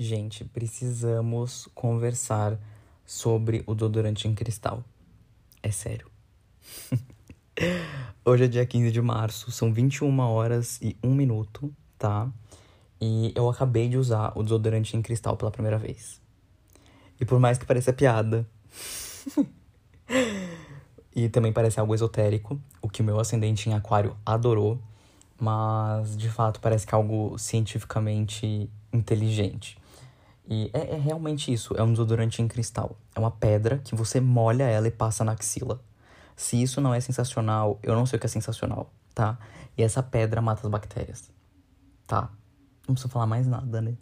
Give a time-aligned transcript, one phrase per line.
[0.00, 2.56] Gente, precisamos conversar
[3.04, 4.84] sobre o desodorante em cristal.
[5.60, 6.08] É sério.
[8.24, 12.30] Hoje é dia 15 de março, são 21 horas e 1 minuto, tá?
[13.00, 16.20] E eu acabei de usar o desodorante em cristal pela primeira vez.
[17.20, 18.48] E por mais que pareça piada,
[21.12, 24.78] e também parece algo esotérico, o que o meu ascendente em aquário adorou,
[25.40, 29.76] mas de fato parece que é algo cientificamente inteligente.
[30.48, 32.96] E é, é, realmente isso, é um desodorante em cristal.
[33.14, 35.80] É uma pedra que você molha ela e passa na axila.
[36.34, 39.38] Se isso não é sensacional, eu não sei o que é sensacional, tá?
[39.76, 41.30] E essa pedra mata as bactérias,
[42.06, 42.30] tá?
[42.86, 43.94] Não preciso falar mais nada, né?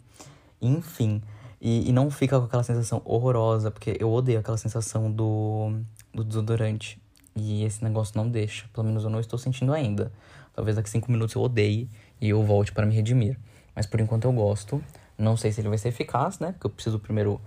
[0.61, 1.21] Enfim,
[1.59, 5.79] e, e não fica com aquela sensação horrorosa, porque eu odeio aquela sensação do,
[6.13, 7.01] do desodorante.
[7.35, 10.11] E esse negócio não deixa, pelo menos eu não estou sentindo ainda.
[10.53, 11.89] Talvez daqui cinco minutos eu odeie
[12.21, 13.37] e eu volte para me redimir.
[13.75, 14.81] Mas por enquanto eu gosto.
[15.17, 16.51] Não sei se ele vai ser eficaz, né?
[16.51, 17.41] Porque eu preciso primeiro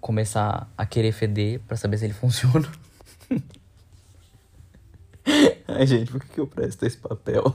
[0.00, 2.70] começar a querer feder para saber se ele funciona.
[5.66, 7.54] Ai, gente, por que eu presto esse papel?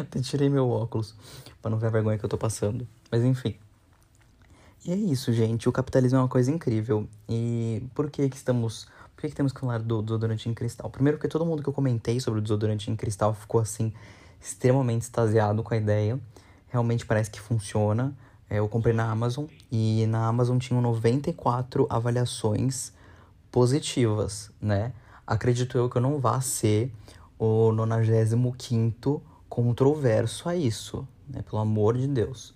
[0.00, 1.14] Até tirei meu óculos
[1.60, 2.86] para não ver a vergonha que eu tô passando.
[3.10, 3.56] Mas enfim.
[4.84, 5.68] E é isso, gente.
[5.68, 7.06] O capitalismo é uma coisa incrível.
[7.28, 8.88] E por que que estamos...
[9.14, 10.88] Por que, que temos que falar do desodorante em cristal?
[10.88, 13.92] Primeiro porque todo mundo que eu comentei sobre o desodorante em cristal ficou assim
[14.40, 16.18] extremamente extasiado com a ideia.
[16.70, 18.16] Realmente parece que funciona.
[18.48, 22.92] É, eu comprei na Amazon e na Amazon tinham 94 avaliações
[23.50, 24.92] positivas, né?
[25.26, 26.92] Acredito eu que eu não vá ser
[27.38, 31.42] o 95 controverso a isso, né?
[31.42, 32.54] Pelo amor de Deus.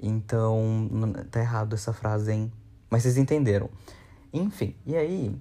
[0.00, 0.88] Então,
[1.30, 2.52] tá errado essa frase, hein?
[2.90, 3.70] Mas vocês entenderam.
[4.32, 5.34] Enfim, e aí?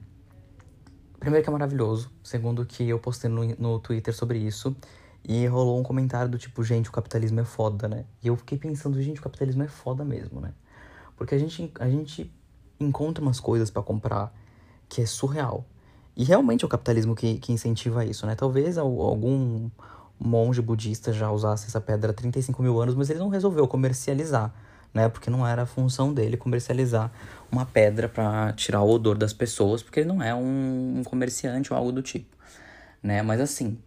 [1.19, 2.11] Primeiro que é maravilhoso.
[2.23, 4.75] Segundo que eu postei no, no Twitter sobre isso.
[5.23, 8.05] E rolou um comentário do tipo, gente, o capitalismo é foda, né?
[8.23, 10.51] E eu fiquei pensando, gente, o capitalismo é foda mesmo, né?
[11.15, 12.33] Porque a gente, a gente
[12.79, 14.33] encontra umas coisas para comprar
[14.89, 15.65] que é surreal.
[16.15, 18.35] E realmente é o capitalismo que, que incentiva isso, né?
[18.35, 19.69] Talvez algum
[20.19, 24.53] monge budista já usasse essa pedra há 35 mil anos, mas ele não resolveu comercializar,
[24.93, 25.07] né?
[25.07, 27.11] Porque não era a função dele comercializar
[27.51, 31.71] uma pedra para tirar o odor das pessoas, porque ele não é um, um comerciante
[31.71, 32.35] ou algo do tipo,
[33.01, 33.21] né?
[33.21, 33.77] Mas assim,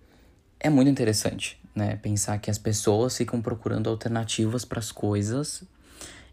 [0.65, 1.97] é muito interessante, né?
[1.97, 5.63] Pensar que as pessoas ficam procurando alternativas para as coisas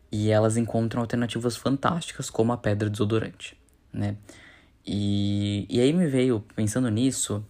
[0.09, 3.57] e elas encontram alternativas fantásticas, como a pedra desodorante,
[3.91, 4.15] né?
[4.87, 7.45] E, e aí me veio, pensando nisso,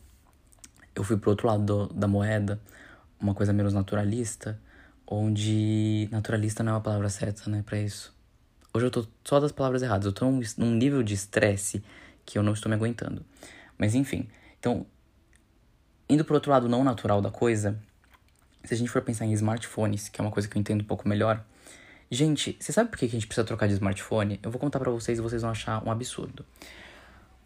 [0.96, 2.60] eu fui pro outro lado do, da moeda,
[3.20, 4.60] uma coisa menos naturalista,
[5.06, 8.12] onde naturalista não é uma palavra certa, né, para isso.
[8.74, 11.84] Hoje eu tô só das palavras erradas, eu tô num, num nível de estresse
[12.26, 13.24] que eu não estou me aguentando.
[13.78, 14.28] Mas enfim,
[14.60, 14.88] então
[16.12, 17.80] Indo pro outro lado não natural da coisa,
[18.66, 20.84] se a gente for pensar em smartphones, que é uma coisa que eu entendo um
[20.84, 21.42] pouco melhor,
[22.10, 24.38] gente, você sabe por que a gente precisa trocar de smartphone?
[24.44, 26.46] Eu vou contar para vocês e vocês vão achar um absurdo.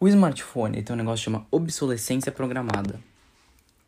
[0.00, 2.98] O smartphone tem um negócio que chama obsolescência programada.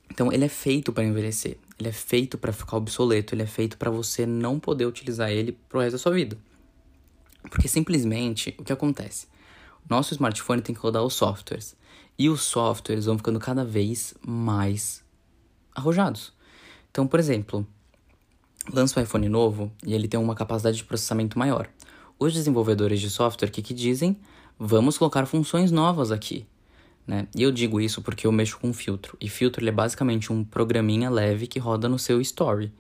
[0.09, 3.77] Então ele é feito para envelhecer, ele é feito para ficar obsoleto, ele é feito
[3.77, 6.39] para você não poder utilizar ele pro resto da sua vida.
[7.51, 9.27] Porque simplesmente o que acontece?
[9.89, 11.77] Nosso smartphone tem que rodar os softwares.
[12.19, 15.05] E os softwares vão ficando cada vez mais
[15.75, 16.33] arrojados.
[16.91, 17.67] Então, por exemplo,
[18.73, 21.69] lança um iPhone novo e ele tem uma capacidade de processamento maior.
[22.19, 24.19] Os desenvolvedores de software, o que, que dizem?
[24.59, 26.45] Vamos colocar funções novas aqui.
[27.07, 27.29] Né?
[27.35, 29.17] E eu digo isso porque eu mexo com filtro.
[29.21, 32.73] E filtro é basicamente um programinha leve que roda no seu story.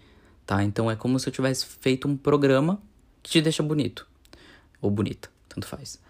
[0.44, 0.64] Tá?
[0.64, 2.82] Então é como se eu tivesse feito um programa
[3.22, 4.06] que te deixa bonito.
[4.81, 6.00] Ou bonita, tanto faz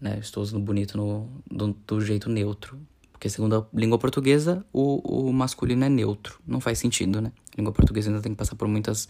[0.00, 0.18] né?
[0.20, 2.78] Estou usando bonito no, do, do jeito neutro.
[3.12, 6.38] Porque segundo a língua portuguesa, o, o masculino é neutro.
[6.46, 7.32] Não faz sentido, né?
[7.52, 9.08] A língua portuguesa ainda tem que passar por muitas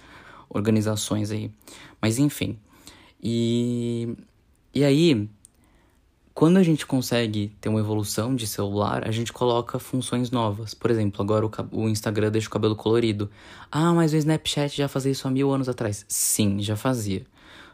[0.49, 1.51] organizações aí.
[2.01, 2.57] Mas enfim.
[3.21, 4.17] E,
[4.73, 5.29] e aí,
[6.33, 10.75] quando a gente consegue ter uma evolução de celular, a gente coloca funções novas.
[10.75, 13.31] Por exemplo, agora o, o, Instagram deixa o cabelo colorido.
[13.73, 16.05] Ah, mas o Snapchat já fazia isso há mil anos atrás.
[16.07, 17.27] Sim, já fazia.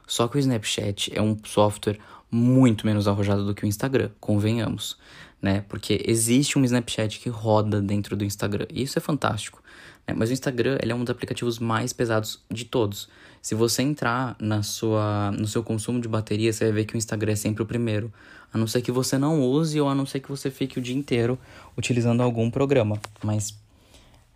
[0.07, 1.99] Só que o Snapchat é um software
[2.33, 4.97] muito menos arrojado do que o Instagram, convenhamos,
[5.41, 5.65] né?
[5.69, 9.63] Porque existe um Snapchat que roda dentro do Instagram, e isso é fantástico.
[10.09, 10.15] Né?
[10.17, 13.09] Mas o Instagram ele é um dos aplicativos mais pesados de todos.
[13.43, 16.97] Se você entrar na sua, no seu consumo de bateria, você vai ver que o
[16.97, 18.13] Instagram é sempre o primeiro.
[18.53, 20.83] A não ser que você não use ou a não ser que você fique o
[20.83, 21.39] dia inteiro
[21.77, 23.01] utilizando algum programa.
[23.23, 23.59] Mas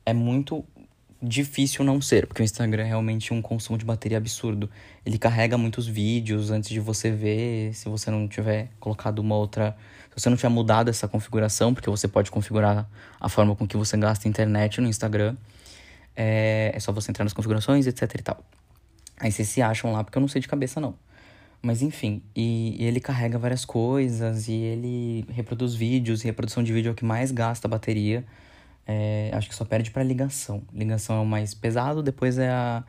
[0.04, 0.64] é muito
[1.22, 4.70] difícil não ser, porque o Instagram é realmente um consumo de bateria absurdo.
[5.04, 9.76] Ele carrega muitos vídeos antes de você ver, se você não tiver colocado uma outra.
[10.10, 12.88] Se você não tiver mudado essa configuração, porque você pode configurar
[13.20, 15.36] a forma com que você gasta internet no Instagram.
[16.14, 18.44] É, é só você entrar nas configurações, etc e tal.
[19.18, 20.94] Aí vocês se acham lá, porque eu não sei de cabeça, não.
[21.62, 26.72] Mas enfim, e, e, ele carrega várias coisas, e ele reproduz vídeos, e reprodução de
[26.72, 28.24] vídeo é o que mais gasta bateria.
[28.86, 30.62] É, acho que só perde para ligação.
[30.72, 32.84] Ligação é o mais pesado, depois é a.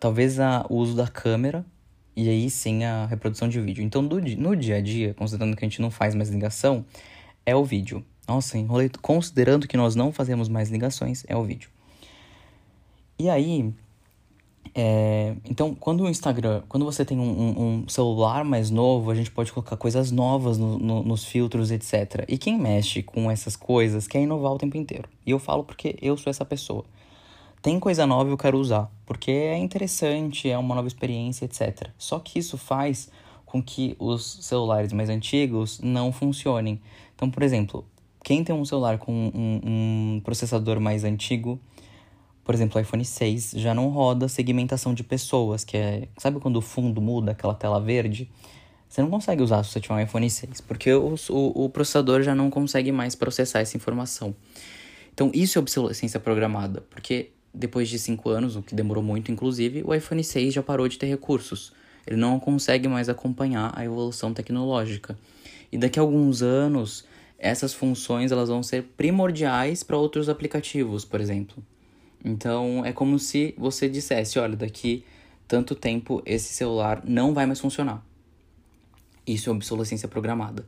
[0.00, 1.64] Talvez a, o uso da câmera,
[2.16, 3.82] e aí sim a reprodução de vídeo.
[3.82, 6.84] Então, do, no dia a dia, considerando que a gente não faz mais ligação,
[7.46, 8.04] é o vídeo.
[8.26, 8.90] Nossa, enrolei.
[9.02, 11.70] Considerando que nós não fazemos mais ligações, é o vídeo.
[13.18, 13.72] E aí,
[14.76, 19.14] é, então, quando o Instagram, quando você tem um, um, um, celular mais novo, a
[19.14, 22.24] gente pode colocar coisas novas no, no, nos filtros, etc.
[22.26, 25.08] E quem mexe com essas coisas quer inovar o tempo inteiro.
[25.24, 26.84] E eu falo porque eu sou essa pessoa.
[27.62, 31.88] Tem coisa nova eu quero usar, porque é interessante, é uma nova experiência, etc.
[31.96, 33.08] Só que isso faz
[33.46, 36.80] com que os celulares mais antigos não funcionem.
[37.14, 37.86] Então, por exemplo,
[38.24, 39.60] quem tem um celular com um,
[40.16, 41.60] um processador mais antigo
[42.44, 46.08] por exemplo, o iPhone 6 já não roda segmentação de pessoas, que é.
[46.18, 48.30] Sabe quando o fundo muda, aquela tela verde?
[48.88, 52.22] Você não consegue usar se você tiver um iPhone 6, porque o, o, o processador
[52.22, 54.34] já não consegue mais processar essa informação.
[55.12, 59.82] Então, isso é obsolescência programada, porque depois de 5 anos, o que demorou muito, inclusive,
[59.84, 61.72] o iPhone 6 já parou de ter recursos.
[62.06, 65.18] Ele não consegue mais acompanhar a evolução tecnológica.
[65.72, 67.04] E daqui a alguns anos,
[67.38, 71.64] essas funções elas vão ser primordiais para outros aplicativos, por exemplo.
[72.24, 75.04] Então é como se você dissesse: olha, daqui
[75.46, 78.04] tanto tempo esse celular não vai mais funcionar.
[79.26, 80.66] Isso é obsolescência programada.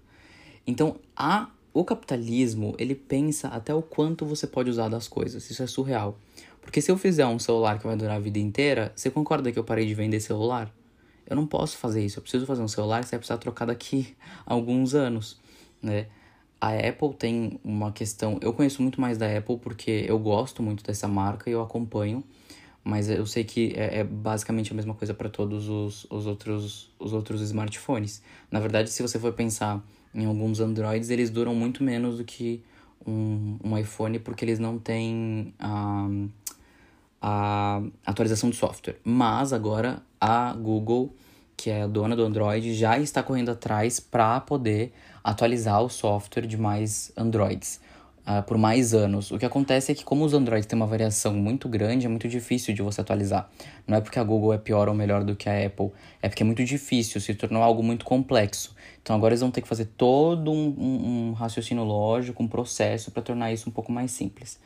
[0.67, 5.49] Então, a, o capitalismo, ele pensa até o quanto você pode usar das coisas.
[5.51, 6.19] Isso é surreal.
[6.61, 9.59] Porque se eu fizer um celular que vai durar a vida inteira, você concorda que
[9.59, 10.73] eu parei de vender celular?
[11.27, 12.19] Eu não posso fazer isso.
[12.19, 15.39] Eu preciso fazer um celular que você vai precisar trocar daqui a alguns anos,
[15.83, 16.07] né?
[16.61, 18.39] A Apple tem uma questão.
[18.43, 22.25] Eu conheço muito mais da Apple porque eu gosto muito dessa marca e eu acompanho,
[22.83, 26.91] mas eu sei que é, é basicamente a mesma coisa para todos os, os, outros,
[26.99, 28.23] os outros smartphones.
[28.51, 32.63] Na verdade, se você for pensar em alguns Androids, eles duram muito menos do que
[33.07, 36.09] um, um iPhone porque eles não têm a,
[37.21, 38.97] a atualização do software.
[39.05, 41.15] Mas agora a Google,
[41.57, 44.93] que é a dona do Android, já está correndo atrás para poder
[45.25, 47.81] atualizar o software de mais Androids
[48.27, 49.31] uh, por mais anos.
[49.31, 52.29] O que acontece é que, como os Androids têm uma variação muito grande, é muito
[52.29, 53.49] difícil de você atualizar.
[53.87, 56.43] Não é porque a Google é pior ou melhor do que a Apple, é porque
[56.43, 58.75] é muito difícil, se tornou algo muito complexo.
[59.03, 63.11] Então agora eles vão ter que fazer todo um, um, um raciocínio lógico, um processo
[63.11, 64.59] para tornar isso um pouco mais simples.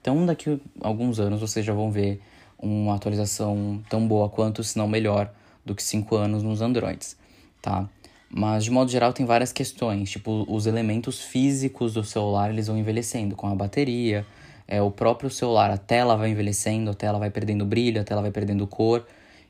[0.00, 2.20] Então daqui a alguns anos vocês já vão ver
[2.58, 5.30] uma atualização tão boa quanto, se não melhor,
[5.66, 7.16] do que 5 anos nos Androids,
[7.60, 7.88] tá?
[8.30, 12.78] Mas de modo geral tem várias questões, tipo os elementos físicos do celular eles vão
[12.78, 14.24] envelhecendo com a bateria,
[14.66, 18.22] é o próprio celular, a tela vai envelhecendo, a tela vai perdendo brilho, a tela
[18.22, 19.06] vai perdendo cor.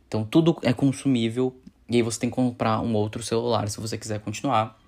[0.09, 1.55] Então tudo é consumível
[1.89, 4.79] e aí você tem que comprar um outro celular se você quiser continuar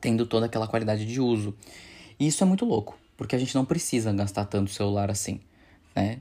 [0.00, 1.54] tendo toda aquela qualidade de uso.
[2.18, 5.40] E isso é muito louco, porque a gente não precisa gastar tanto celular assim,
[5.94, 6.18] né?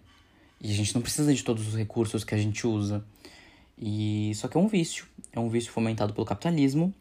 [0.61, 3.03] E a gente não precisa de todos os recursos que a gente usa.
[3.77, 6.93] E só que é um vício, é um vício fomentado pelo capitalismo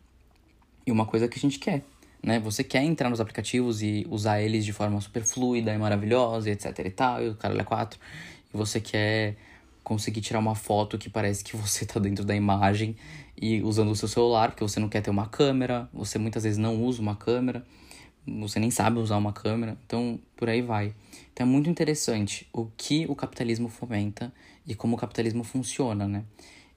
[0.87, 1.85] e uma coisa que a gente quer,
[2.23, 2.39] né?
[2.41, 6.53] Você quer entrar nos aplicativos e usar eles de forma super fluida e maravilhosa, e
[6.53, 7.99] etc e tal, e o cara é quatro,
[8.53, 9.37] e você quer
[9.83, 12.97] conseguir tirar uma foto que parece que você tá dentro da imagem
[13.41, 16.59] e usando o seu celular, porque você não quer ter uma câmera, você muitas vezes
[16.59, 17.65] não usa uma câmera,
[18.27, 20.95] você nem sabe usar uma câmera, então por aí vai.
[21.33, 24.33] Então é muito interessante o que o capitalismo fomenta
[24.67, 26.25] e como o capitalismo funciona, né?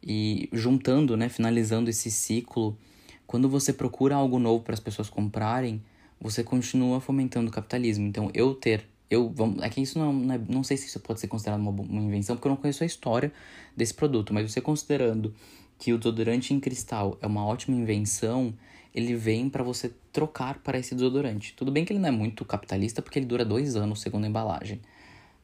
[0.02, 2.78] E juntando, né, finalizando esse ciclo,
[3.26, 5.82] quando você procura algo novo para as pessoas comprarem,
[6.20, 8.08] você continua fomentando o capitalismo.
[8.08, 11.00] Então, eu ter, eu vamos, é que isso não, não, é, não sei se isso
[11.00, 13.32] pode ser considerado uma, uma invenção, porque eu não conheço a história
[13.76, 15.34] desse produto, mas você considerando
[15.78, 18.54] que o desodorante em cristal é uma ótima invenção,
[18.94, 21.54] ele vem para você trocar para esse desodorante.
[21.56, 24.28] Tudo bem que ele não é muito capitalista, porque ele dura dois anos segundo a
[24.28, 24.82] embalagem.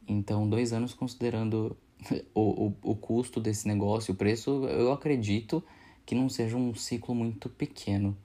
[0.08, 1.78] Então, dois anos considerando
[2.34, 5.64] o, o, o custo desse negócio, o preço, eu acredito
[6.06, 8.16] que não seja um ciclo muito pequeno.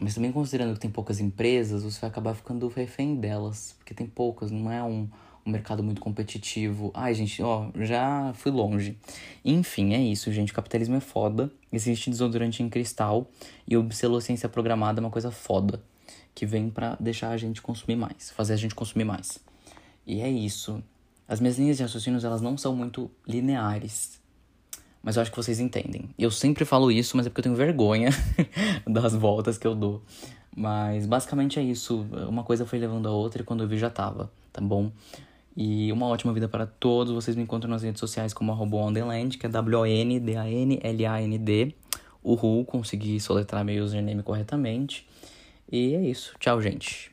[0.00, 3.74] Mas também considerando que tem poucas empresas, você vai acabar ficando refém delas.
[3.78, 5.06] Porque tem poucas, não é um,
[5.44, 6.90] um mercado muito competitivo.
[6.94, 8.96] Ai, gente, ó, já fui longe.
[9.44, 10.52] Enfim, é isso, gente.
[10.52, 11.52] O capitalismo é foda.
[11.70, 13.30] Existe desodorante em cristal.
[13.68, 15.82] E obsolescência programada é uma coisa foda.
[16.34, 18.30] Que vem para deixar a gente consumir mais.
[18.30, 19.38] Fazer a gente consumir mais.
[20.06, 20.82] E é isso.
[21.30, 24.20] As minhas linhas de raciocínios, elas não são muito lineares.
[25.00, 26.10] Mas eu acho que vocês entendem.
[26.18, 28.10] Eu sempre falo isso, mas é porque eu tenho vergonha
[28.84, 30.02] das voltas que eu dou.
[30.56, 32.04] Mas basicamente é isso.
[32.28, 34.90] Uma coisa foi levando a outra e quando eu vi já tava, tá bom?
[35.56, 37.14] E uma ótima vida para todos.
[37.14, 41.76] Vocês me encontram nas redes sociais como arroba Wonderland, que é W-O-N-D-A-N-L-A-N-D.
[42.24, 45.08] Uhul, consegui soletrar meu username corretamente.
[45.70, 46.34] E é isso.
[46.40, 47.12] Tchau, gente.